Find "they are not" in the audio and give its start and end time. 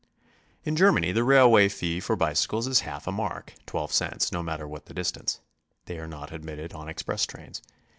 5.85-6.31